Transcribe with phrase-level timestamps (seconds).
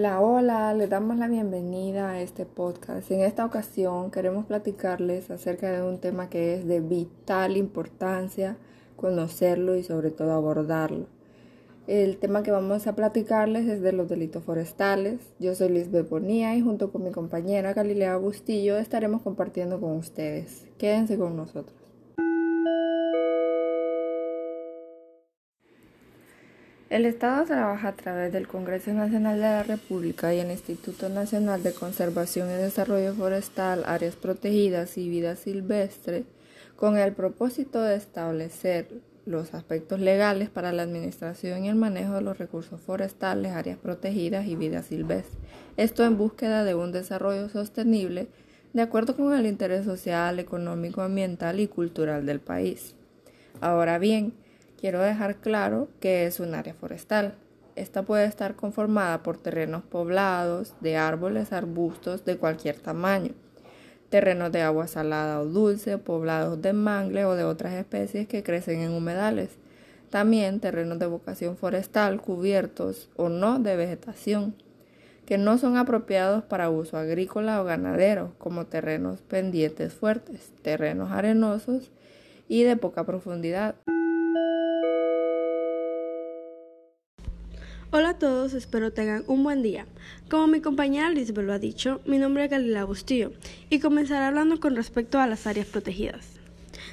[0.00, 3.10] Hola, hola, le damos la bienvenida a este podcast.
[3.10, 8.56] En esta ocasión queremos platicarles acerca de un tema que es de vital importancia
[8.96, 11.04] conocerlo y sobre todo abordarlo.
[11.86, 15.20] El tema que vamos a platicarles es de los delitos forestales.
[15.38, 20.66] Yo soy Lisbeth Bonía y junto con mi compañera Galilea Bustillo estaremos compartiendo con ustedes.
[20.78, 21.79] Quédense con nosotros.
[26.90, 31.62] El Estado trabaja a través del Congreso Nacional de la República y el Instituto Nacional
[31.62, 36.24] de Conservación y Desarrollo Forestal, Áreas Protegidas y Vida Silvestre
[36.74, 38.88] con el propósito de establecer
[39.24, 44.48] los aspectos legales para la administración y el manejo de los recursos forestales, áreas protegidas
[44.48, 45.38] y vida silvestre.
[45.76, 48.26] Esto en búsqueda de un desarrollo sostenible
[48.72, 52.96] de acuerdo con el interés social, económico, ambiental y cultural del país.
[53.60, 54.32] Ahora bien,
[54.80, 57.34] quiero dejar claro que es un área forestal.
[57.76, 63.32] Esta puede estar conformada por terrenos poblados de árboles, arbustos de cualquier tamaño,
[64.08, 68.80] terrenos de agua salada o dulce, poblados de mangle o de otras especies que crecen
[68.80, 69.50] en humedales.
[70.08, 74.56] También terrenos de vocación forestal cubiertos o no de vegetación,
[75.24, 81.92] que no son apropiados para uso agrícola o ganadero, como terrenos pendientes fuertes, terrenos arenosos
[82.48, 83.76] y de poca profundidad.
[87.92, 89.84] Hola a todos, espero tengan un buen día.
[90.28, 93.32] Como mi compañera Lisbeth lo ha dicho, mi nombre es Galila Bustillo
[93.68, 96.38] y comenzaré hablando con respecto a las áreas protegidas,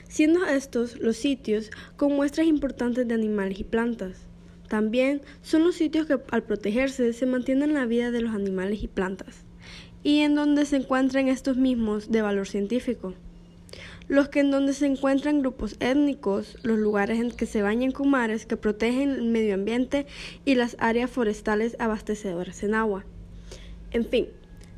[0.08, 4.22] siendo estos los sitios con muestras importantes de animales y plantas.
[4.70, 8.88] También son los sitios que al protegerse se mantienen la vida de los animales y
[8.88, 9.46] plantas,
[10.02, 13.14] y en donde se encuentran estos mismos de valor científico
[14.08, 18.08] los que en donde se encuentran grupos étnicos, los lugares en que se bañan con
[18.48, 20.06] que protegen el medio ambiente
[20.46, 23.06] y las áreas forestales abastecedoras en agua.
[23.92, 24.28] En fin,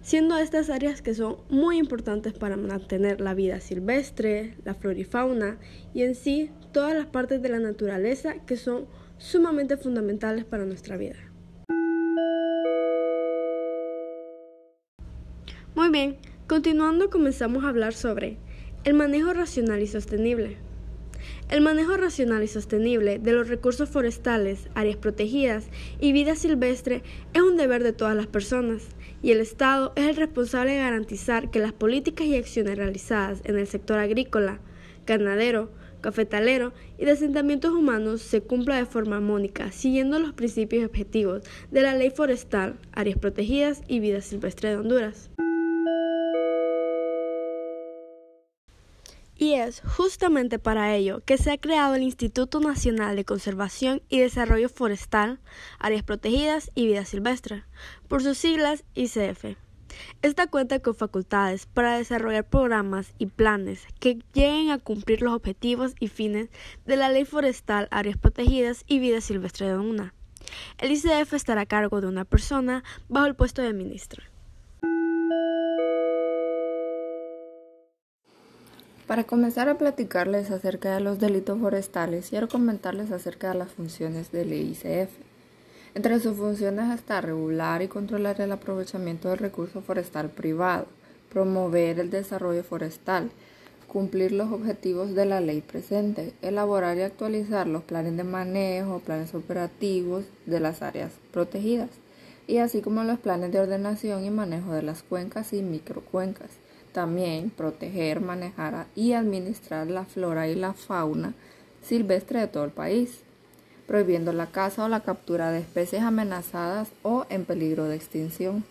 [0.01, 5.03] siendo estas áreas que son muy importantes para mantener la vida silvestre, la flora y
[5.03, 5.57] fauna
[5.93, 8.87] y en sí todas las partes de la naturaleza que son
[9.17, 11.17] sumamente fundamentales para nuestra vida.
[15.75, 16.17] Muy bien,
[16.47, 18.37] continuando comenzamos a hablar sobre
[18.85, 20.57] el manejo racional y sostenible.
[21.49, 25.67] El manejo racional y sostenible de los recursos forestales, áreas protegidas
[25.99, 27.03] y vida silvestre
[27.33, 28.83] es un deber de todas las personas
[29.21, 33.57] y el Estado es el responsable de garantizar que las políticas y acciones realizadas en
[33.57, 34.59] el sector agrícola,
[35.05, 40.85] ganadero, cafetalero y de asentamientos humanos se cumpla de forma armónica, siguiendo los principios y
[40.85, 45.29] objetivos de la Ley Forestal, Áreas Protegidas y Vida Silvestre de Honduras.
[49.41, 54.19] Y es justamente para ello que se ha creado el Instituto Nacional de Conservación y
[54.19, 55.39] Desarrollo Forestal,
[55.79, 57.63] Áreas Protegidas y Vida Silvestre,
[58.09, 59.55] por sus siglas ICF.
[60.21, 65.93] Esta cuenta con facultades para desarrollar programas y planes que lleguen a cumplir los objetivos
[66.01, 66.49] y fines
[66.85, 70.13] de la Ley Forestal, Áreas Protegidas y Vida Silvestre de UNA.
[70.79, 74.21] El ICF estará a cargo de una persona bajo el puesto de ministra.
[79.09, 84.31] Para comenzar a platicarles acerca de los delitos forestales, quiero comentarles acerca de las funciones
[84.31, 85.09] del ICF.
[85.95, 90.85] Entre sus funciones está regular y controlar el aprovechamiento del recurso forestal privado,
[91.33, 93.31] promover el desarrollo forestal,
[93.87, 99.33] cumplir los objetivos de la ley presente, elaborar y actualizar los planes de manejo, planes
[99.33, 101.89] operativos de las áreas protegidas,
[102.45, 106.51] y así como los planes de ordenación y manejo de las cuencas y microcuencas
[106.91, 111.33] también proteger, manejar y administrar la flora y la fauna
[111.81, 113.21] silvestre de todo el país,
[113.87, 118.63] prohibiendo la caza o la captura de especies amenazadas o en peligro de extinción.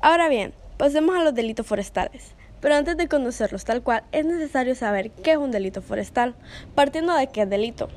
[0.00, 2.34] Ahora bien, pasemos a los delitos forestales.
[2.60, 6.34] Pero antes de conocerlos tal cual, es necesario saber qué es un delito forestal,
[6.74, 7.88] partiendo de qué es delito.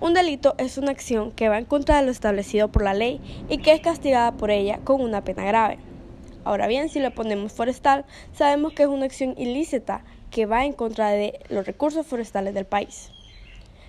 [0.00, 3.20] Un delito es una acción que va en contra de lo establecido por la ley
[3.48, 5.78] y que es castigada por ella con una pena grave.
[6.48, 10.72] Ahora bien, si le ponemos forestal, sabemos que es una acción ilícita que va en
[10.72, 13.10] contra de los recursos forestales del país.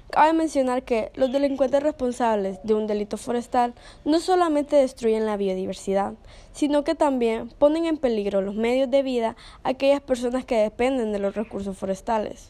[0.10, 6.16] Cabe mencionar que los delincuentes responsables de un delito forestal no solamente destruyen la biodiversidad,
[6.52, 11.14] sino que también ponen en peligro los medios de vida a aquellas personas que dependen
[11.14, 12.50] de los recursos forestales.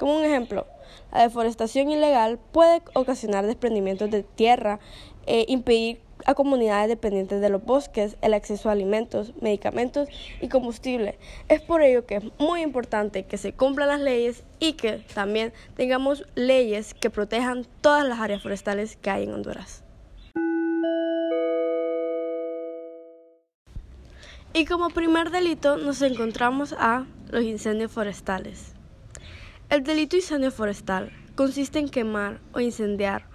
[0.00, 0.66] Como un ejemplo,
[1.12, 4.80] la deforestación ilegal puede ocasionar desprendimientos de tierra
[5.26, 10.08] e impedir a comunidades dependientes de los bosques el acceso a alimentos, medicamentos
[10.40, 11.18] y combustible.
[11.48, 15.52] Es por ello que es muy importante que se cumplan las leyes y que también
[15.76, 19.82] tengamos leyes que protejan todas las áreas forestales que hay en Honduras.
[24.52, 28.72] Y como primer delito nos encontramos a los incendios forestales.
[29.68, 33.26] El delito incendio forestal consiste en quemar o incendiar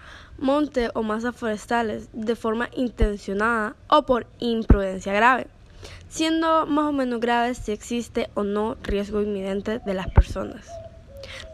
[0.42, 5.48] monte o masas forestales de forma intencionada o por imprudencia grave,
[6.10, 10.68] siendo más o menos grave si existe o no riesgo inminente de las personas.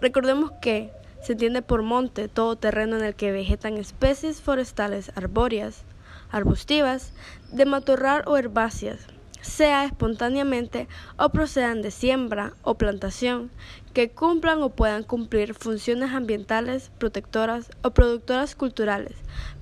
[0.01, 0.89] Recordemos que
[1.22, 5.83] se entiende por monte todo terreno en el que vegetan especies forestales arbóreas,
[6.31, 7.12] arbustivas,
[7.51, 9.07] de matorral o herbáceas,
[9.47, 13.49] sea espontáneamente o procedan de siembra o plantación,
[13.94, 19.15] que cumplan o puedan cumplir funciones ambientales, protectoras o productoras culturales,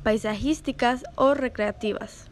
[0.03, 2.27] paisajísticas o recreativas.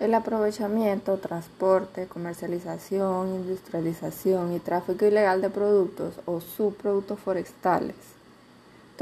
[0.00, 7.94] El aprovechamiento, transporte, comercialización, industrialización y tráfico ilegal de productos o subproductos forestales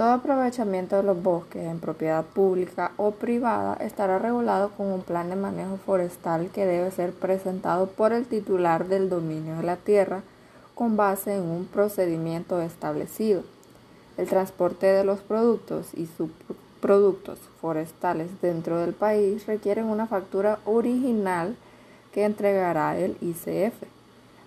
[0.01, 5.29] todo aprovechamiento de los bosques en propiedad pública o privada estará regulado con un plan
[5.29, 10.23] de manejo forestal que debe ser presentado por el titular del dominio de la tierra
[10.75, 13.43] con base en un procedimiento establecido.
[14.17, 21.57] El transporte de los productos y subproductos forestales dentro del país requieren una factura original
[22.15, 23.75] que entregará el ICF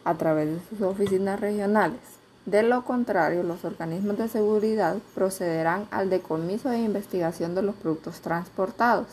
[0.03, 2.22] a través de sus oficinas regionales.
[2.45, 8.19] De lo contrario, los organismos de seguridad procederán al decomiso e investigación de los productos
[8.19, 9.07] transportados.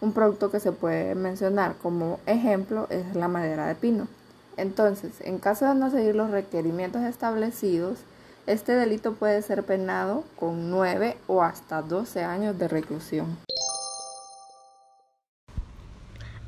[0.00, 4.08] Un producto que se puede mencionar como ejemplo es la madera de pino.
[4.56, 7.98] Entonces, en caso de no seguir los requerimientos establecidos,
[8.46, 13.38] este delito puede ser penado con 9 o hasta 12 años de reclusión.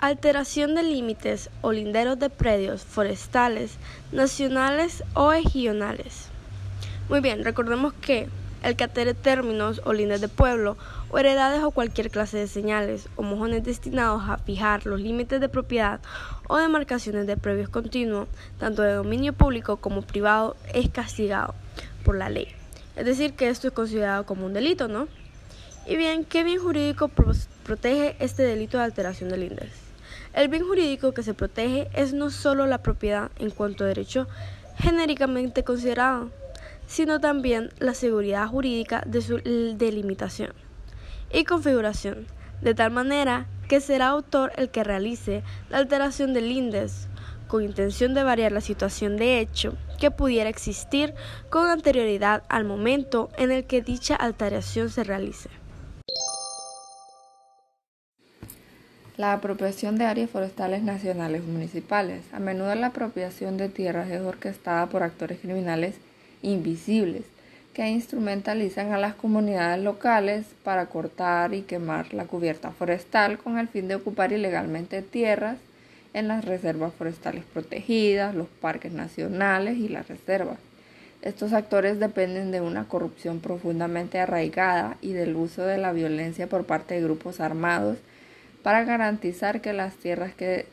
[0.07, 3.73] Alteración de límites o linderos de predios forestales
[4.13, 6.29] nacionales o regionales.
[7.09, 8.29] Muy bien, recordemos que
[8.63, 10.77] el catere términos o líneas de pueblo
[11.11, 15.49] o heredades o cualquier clase de señales o mojones destinados a fijar los límites de
[15.49, 15.99] propiedad
[16.47, 18.29] o demarcaciones de predios continuos,
[18.61, 21.57] tanto de dominio público como privado, es castigado
[22.05, 22.47] por la ley.
[22.95, 25.09] Es decir, que esto es considerado como un delito, ¿no?
[25.85, 27.11] Y bien, ¿qué bien jurídico
[27.65, 29.86] protege este delito de alteración de límites?
[30.37, 34.29] El bien jurídico que se protege es no solo la propiedad en cuanto a derecho
[34.77, 36.29] genéricamente considerado,
[36.87, 40.53] sino también la seguridad jurídica de su delimitación
[41.33, 42.27] y configuración,
[42.61, 47.09] de tal manera que será autor el que realice la alteración del índice
[47.49, 51.15] con intención de variar la situación de hecho que pudiera existir
[51.49, 55.49] con anterioridad al momento en el que dicha alteración se realice.
[59.17, 62.21] La apropiación de áreas forestales nacionales o municipales.
[62.35, 65.95] A menudo la apropiación de tierras es orquestada por actores criminales
[66.43, 67.23] invisibles
[67.73, 73.69] que instrumentalizan a las comunidades locales para cortar y quemar la cubierta forestal con el
[73.69, 75.57] fin de ocupar ilegalmente tierras
[76.13, 80.59] en las reservas forestales protegidas, los parques nacionales y las reservas.
[81.23, 86.67] Estos actores dependen de una corrupción profundamente arraigada y del uso de la violencia por
[86.67, 87.97] parte de grupos armados
[88.67, 90.67] para garantizar que las tierras que,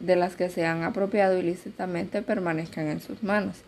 [0.00, 3.62] de las que se han apropiado ilícitamente permanezcan en sus manos,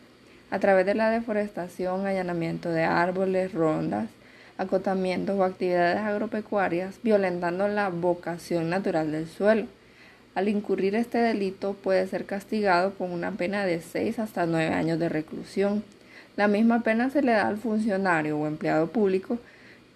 [0.50, 4.10] a través de la deforestación, allanamiento de árboles, rondas,
[4.58, 9.64] acotamientos o actividades agropecuarias, violentando la vocación natural del suelo.
[10.34, 14.98] Al incurrir este delito puede ser castigado con una pena de 6 hasta 9 años
[14.98, 15.82] de reclusión.
[16.36, 19.38] La misma pena se le da al funcionario o empleado público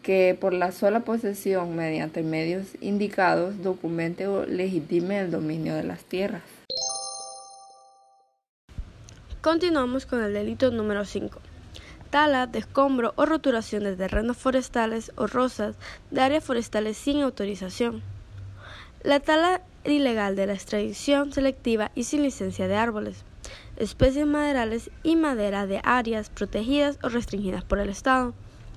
[0.04, 6.04] que por la sola posesión mediante medios indicados documente o legitime el dominio de las
[6.04, 6.42] tierras.
[9.40, 11.40] Continuamos con el delito número 5.
[12.10, 15.74] Tala, descombro o roturación de terrenos forestales o rosas
[16.10, 18.02] de áreas forestales sin autorización.
[19.02, 23.24] La tala ilegal de la extracción selectiva y sin licencia de árboles,
[23.78, 28.34] especies maderales y madera de áreas protegidas o restringidas por el Estado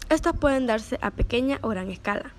[0.10, 2.34] estas pueden darse a pequeña o gran escala.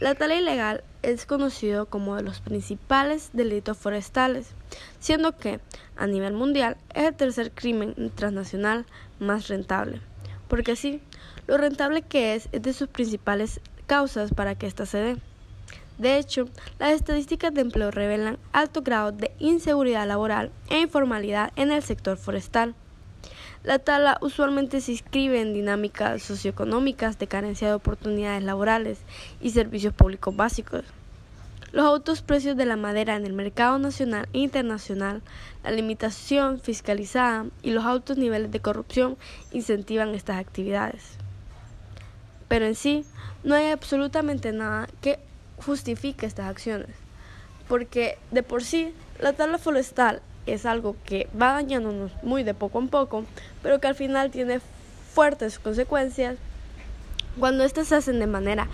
[0.00, 4.54] La tala ilegal es conocido como de los principales delitos forestales,
[4.98, 5.60] siendo que,
[5.96, 8.86] a nivel mundial, es el tercer crimen transnacional
[9.18, 10.00] más rentable,
[10.48, 11.02] porque sí,
[11.46, 15.16] lo rentable que es es de sus principales causas para que ésta se dé.
[15.98, 16.48] De hecho,
[16.78, 22.16] las estadísticas de empleo revelan alto grado de inseguridad laboral e informalidad en el sector
[22.16, 22.74] forestal.
[23.62, 29.00] La tala usualmente se inscribe en dinámicas socioeconómicas de carencia de oportunidades laborales
[29.42, 30.84] y servicios públicos básicos.
[31.70, 35.20] Los altos precios de la madera en el mercado nacional e internacional,
[35.62, 39.18] la limitación fiscalizada y los altos niveles de corrupción
[39.52, 41.18] incentivan estas actividades.
[42.48, 43.04] Pero en sí,
[43.44, 45.18] no hay absolutamente nada que
[45.58, 46.96] justifique estas acciones,
[47.68, 52.78] porque de por sí la tala forestal es algo que va dañándonos muy de poco
[52.78, 53.24] en poco,
[53.62, 54.60] pero que al final tiene
[55.12, 56.36] fuertes consecuencias
[57.38, 58.66] cuando estas se hacen de manera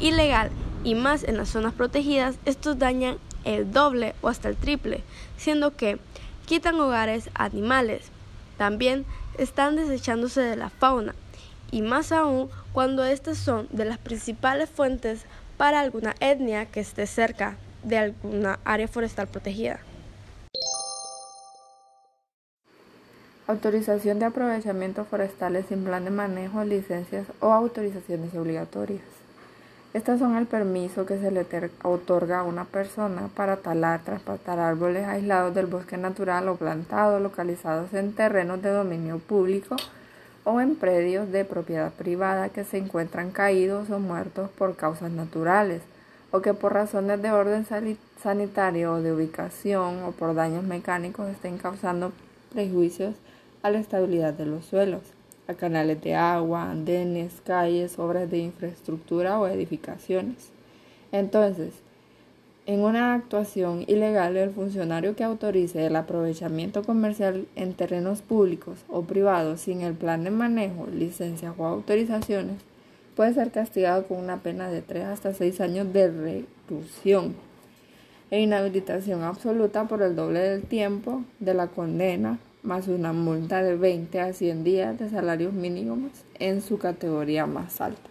[0.00, 0.50] ilegal
[0.82, 5.02] y más en las zonas protegidas, estos dañan el doble o hasta el triple,
[5.36, 5.98] siendo que
[6.46, 8.02] quitan hogares animales.
[8.58, 9.04] También
[9.38, 11.14] están desechándose de la fauna
[11.70, 15.24] y más aún cuando estas son de las principales fuentes
[15.56, 19.80] para alguna etnia que esté cerca de alguna área forestal protegida.
[23.50, 29.02] Autorización de aprovechamiento forestales sin plan de manejo, licencias o autorizaciones obligatorias.
[29.92, 31.44] Estas son el permiso que se le
[31.82, 37.92] otorga a una persona para talar, trasplantar árboles aislados del bosque natural o plantados localizados
[37.92, 39.74] en terrenos de dominio público
[40.44, 45.82] o en predios de propiedad privada que se encuentran caídos o muertos por causas naturales
[46.30, 47.66] o que por razones de orden
[48.22, 52.12] sanitario o de ubicación o por daños mecánicos estén causando
[52.52, 53.16] prejuicios
[53.62, 55.02] a la estabilidad de los suelos
[55.50, 60.50] a canales de agua, andenes, calles, obras de infraestructura o edificaciones.
[61.12, 61.74] Entonces,
[62.66, 69.02] en una actuación ilegal, el funcionario que autorice el aprovechamiento comercial en terrenos públicos o
[69.02, 72.58] privados sin el plan de manejo, licencias o autorizaciones
[73.16, 77.34] puede ser castigado con una pena de 3 hasta 6 años de reclusión
[78.30, 83.76] e inhabilitación absoluta por el doble del tiempo de la condena más una multa de
[83.76, 88.10] 20 a 100 días de salarios mínimos en su categoría más alta.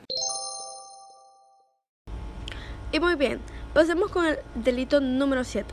[2.92, 3.40] Y muy bien,
[3.74, 5.68] pasemos con el delito número 7.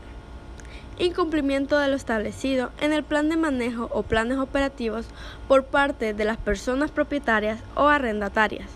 [0.98, 5.06] Incumplimiento de lo establecido en el plan de manejo o planes operativos
[5.48, 8.68] por parte de las personas propietarias o arrendatarias.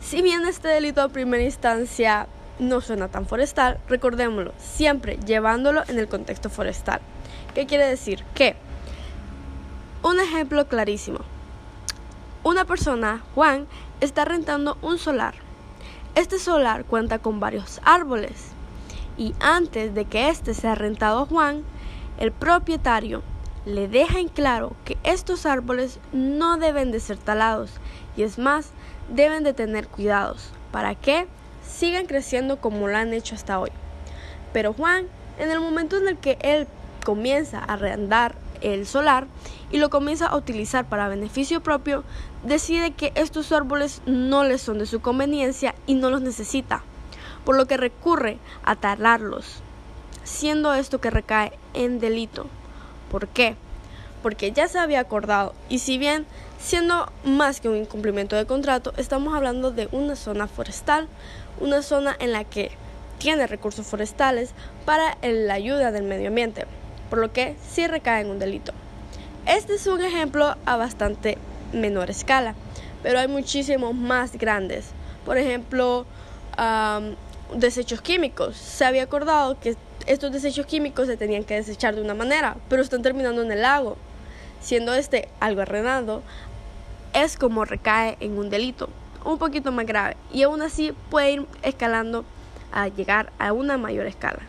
[0.00, 2.28] Si bien este delito a primera instancia
[2.58, 7.00] no suena tan forestal, recordémoslo, siempre llevándolo en el contexto forestal.
[7.54, 8.22] ¿Qué quiere decir?
[8.34, 8.56] Que
[10.06, 11.18] un ejemplo clarísimo.
[12.44, 13.66] Una persona, Juan,
[14.00, 15.34] está rentando un solar.
[16.14, 18.50] Este solar cuenta con varios árboles
[19.18, 21.64] y antes de que este sea rentado a Juan,
[22.18, 23.24] el propietario
[23.64, 27.72] le deja en claro que estos árboles no deben de ser talados
[28.16, 28.70] y es más,
[29.08, 31.26] deben de tener cuidados para que
[31.68, 33.72] sigan creciendo como lo han hecho hasta hoy.
[34.52, 35.06] Pero Juan,
[35.40, 36.68] en el momento en el que él
[37.04, 39.26] comienza a arrendar el solar
[39.70, 42.04] y lo comienza a utilizar para beneficio propio,
[42.42, 46.82] decide que estos árboles no le son de su conveniencia y no los necesita,
[47.44, 49.60] por lo que recurre a talarlos,
[50.24, 52.46] siendo esto que recae en delito.
[53.10, 53.56] ¿Por qué?
[54.22, 56.26] Porque ya se había acordado y si bien
[56.58, 61.06] siendo más que un incumplimiento de contrato, estamos hablando de una zona forestal,
[61.60, 62.72] una zona en la que
[63.18, 64.50] tiene recursos forestales
[64.84, 66.66] para la ayuda del medio ambiente
[67.08, 68.72] por lo que sí recae en un delito.
[69.46, 71.38] Este es un ejemplo a bastante
[71.72, 72.54] menor escala,
[73.02, 74.86] pero hay muchísimos más grandes.
[75.24, 76.06] Por ejemplo,
[77.54, 78.56] desechos químicos.
[78.56, 82.82] Se había acordado que estos desechos químicos se tenían que desechar de una manera, pero
[82.82, 83.96] están terminando en el lago.
[84.60, 86.22] Siendo este algo arrenado,
[87.12, 88.88] es como recae en un delito,
[89.24, 92.24] un poquito más grave, y aún así puede ir escalando
[92.72, 94.40] a llegar a una mayor escala.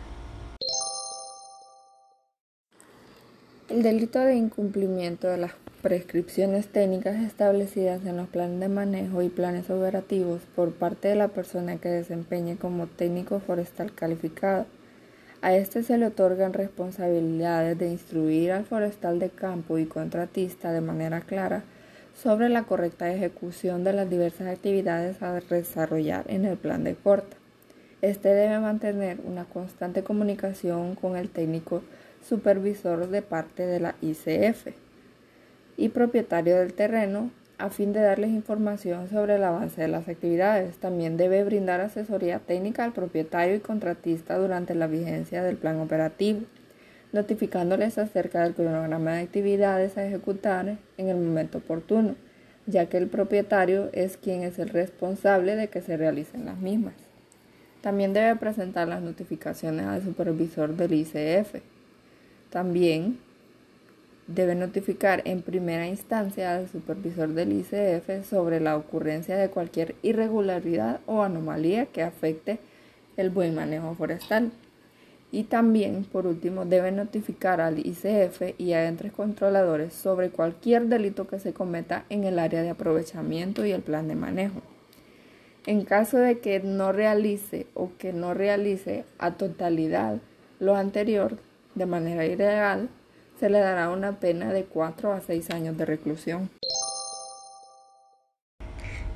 [3.68, 9.28] El delito de incumplimiento de las prescripciones técnicas establecidas en los planes de manejo y
[9.28, 14.64] planes operativos por parte de la persona que desempeñe como técnico forestal calificado.
[15.42, 20.80] A este se le otorgan responsabilidades de instruir al forestal de campo y contratista de
[20.80, 21.62] manera clara
[22.14, 27.36] sobre la correcta ejecución de las diversas actividades a desarrollar en el plan de corta.
[28.00, 31.82] Este debe mantener una constante comunicación con el técnico
[32.26, 34.68] supervisor de parte de la ICF
[35.76, 40.76] y propietario del terreno a fin de darles información sobre el avance de las actividades.
[40.76, 46.40] También debe brindar asesoría técnica al propietario y contratista durante la vigencia del plan operativo,
[47.12, 52.14] notificándoles acerca del cronograma de actividades a ejecutar en el momento oportuno,
[52.66, 56.94] ya que el propietario es quien es el responsable de que se realicen las mismas.
[57.80, 61.56] También debe presentar las notificaciones al supervisor del ICF
[62.50, 63.18] también
[64.28, 71.00] debe notificar en primera instancia al supervisor del ICF sobre la ocurrencia de cualquier irregularidad
[71.06, 72.58] o anomalía que afecte
[73.16, 74.52] el buen manejo forestal.
[75.30, 81.26] Y también, por último, debe notificar al ICF y a entes controladores sobre cualquier delito
[81.26, 84.62] que se cometa en el área de aprovechamiento y el plan de manejo.
[85.66, 90.18] En caso de que no realice o que no realice a totalidad
[90.60, 91.38] lo anterior
[91.78, 92.90] de manera ilegal,
[93.38, 96.50] se le dará una pena de 4 a 6 años de reclusión.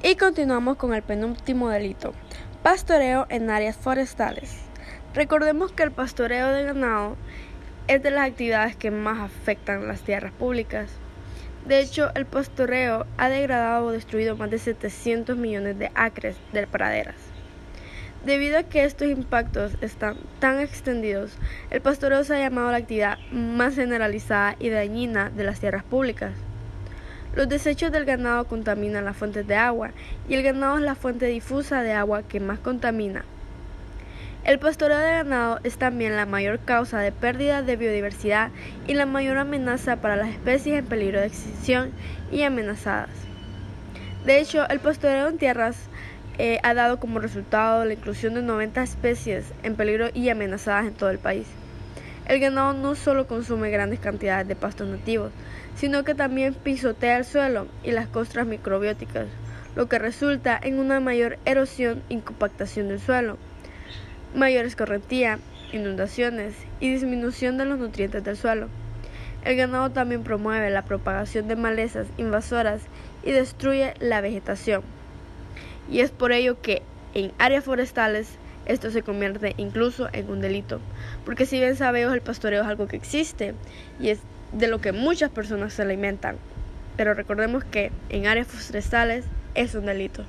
[0.02, 2.12] Y continuamos con el penúltimo delito,
[2.62, 4.62] pastoreo en áreas forestales.
[5.14, 7.16] Recordemos que el pastoreo de ganado
[7.88, 10.90] es de las actividades que más afectan las tierras públicas.
[11.66, 16.66] De hecho, el pastoreo ha degradado o destruido más de 700 millones de acres de
[16.66, 17.31] praderas.
[18.24, 21.32] Debido a que estos impactos están tan extendidos,
[21.70, 26.30] el pastoreo se ha llamado la actividad más generalizada y dañina de las tierras públicas.
[27.34, 29.90] Los desechos del ganado contaminan las fuentes de agua
[30.28, 33.24] y el ganado es la fuente difusa de agua que más contamina.
[34.44, 38.50] El pastoreo de ganado es también la mayor causa de pérdida de biodiversidad
[38.86, 41.90] y la mayor amenaza para las especies en peligro de extinción
[42.30, 43.10] y amenazadas.
[44.24, 45.76] De hecho, el pastoreo en tierras
[46.38, 50.94] eh, ha dado como resultado la inclusión de 90 especies en peligro y amenazadas en
[50.94, 51.46] todo el país.
[52.26, 55.32] El ganado no solo consume grandes cantidades de pastos nativos,
[55.76, 59.26] sino que también pisotea el suelo y las costras microbióticas,
[59.74, 63.38] lo que resulta en una mayor erosión y compactación del suelo
[64.34, 65.38] mayor escorrentía,
[65.72, 68.68] inundaciones y disminución de los nutrientes del suelo.
[69.44, 72.82] El ganado también promueve la propagación de malezas invasoras
[73.24, 74.82] y destruye la vegetación.
[75.90, 76.82] Y es por ello que
[77.14, 78.28] en áreas forestales
[78.66, 80.80] esto se convierte incluso en un delito,
[81.24, 83.54] porque si bien sabemos el pastoreo es algo que existe
[84.00, 84.20] y es
[84.52, 86.36] de lo que muchas personas se alimentan,
[86.96, 89.24] pero recordemos que en áreas forestales
[89.54, 90.24] es un delito.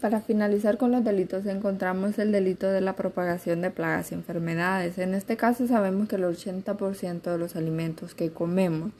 [0.00, 4.96] Para finalizar con los delitos encontramos el delito de la propagación de plagas y enfermedades.
[4.96, 8.92] En este caso sabemos que el 80% de los alimentos que comemos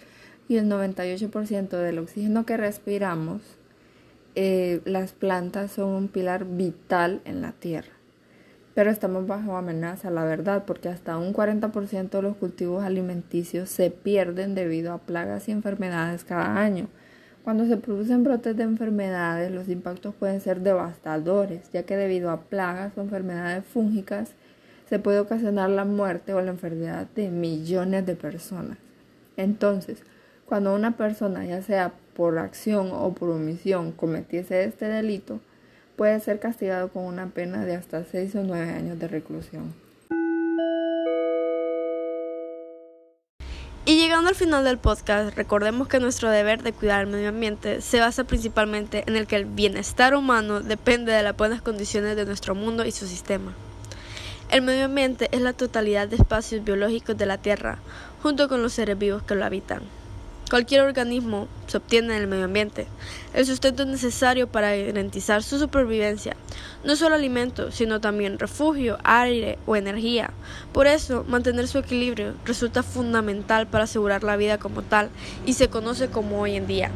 [0.50, 3.40] y el 98% del oxígeno que respiramos,
[4.34, 7.92] eh, las plantas son un pilar vital en la tierra.
[8.74, 13.92] Pero estamos bajo amenaza, la verdad, porque hasta un 40% de los cultivos alimenticios se
[13.92, 16.88] pierden debido a plagas y enfermedades cada año.
[17.44, 22.40] Cuando se producen brotes de enfermedades, los impactos pueden ser devastadores, ya que debido a
[22.40, 24.32] plagas o enfermedades fúngicas
[24.88, 28.78] se puede ocasionar la muerte o la enfermedad de millones de personas.
[29.36, 30.02] Entonces,
[30.50, 35.38] cuando una persona, ya sea por acción o por omisión, cometiese este delito,
[35.94, 39.72] puede ser castigado con una pena de hasta 6 o 9 años de reclusión.
[43.84, 47.80] Y llegando al final del podcast, recordemos que nuestro deber de cuidar el medio ambiente
[47.80, 52.26] se basa principalmente en el que el bienestar humano depende de las buenas condiciones de
[52.26, 53.54] nuestro mundo y su sistema.
[54.50, 57.78] El medio ambiente es la totalidad de espacios biológicos de la Tierra,
[58.20, 59.99] junto con los seres vivos que lo habitan.
[60.50, 62.88] Cualquier organismo se obtiene en el medio ambiente.
[63.34, 66.34] El sustento es necesario para garantizar su supervivencia,
[66.82, 70.32] no solo alimento, sino también refugio, aire o energía.
[70.72, 75.10] Por eso, mantener su equilibrio resulta fundamental para asegurar la vida como tal
[75.46, 76.90] y se conoce como hoy en día.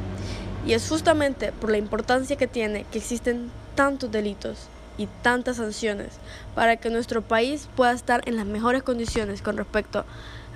[0.66, 4.66] Y es justamente por la importancia que tiene que existen tantos delitos
[4.98, 6.14] y tantas sanciones
[6.56, 10.04] para que nuestro país pueda estar en las mejores condiciones con respecto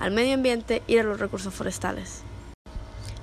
[0.00, 2.24] al medio ambiente y a los recursos forestales.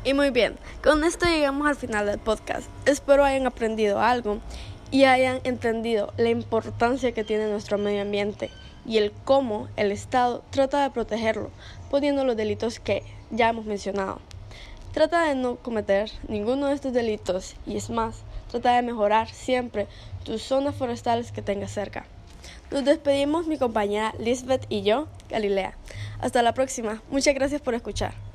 [0.06, 2.70] Y muy bien, con esto llegamos al final del podcast.
[2.86, 4.38] Espero hayan aprendido algo
[4.91, 8.52] y hayan entendido la importancia que tiene nuestro medio ambiente
[8.86, 11.50] y el cómo el Estado trata de protegerlo,
[11.89, 14.20] poniendo los delitos que ya hemos mencionado.
[14.94, 18.18] Trata de no cometer ninguno de estos delitos y es más,
[18.52, 19.88] trata de mejorar siempre
[20.24, 22.06] tus zonas forestales que tengas cerca.
[22.70, 25.76] Nos despedimos mi compañera Lisbeth y yo, Galilea.
[26.20, 27.02] Hasta la próxima.
[27.10, 28.35] Muchas gracias por escuchar.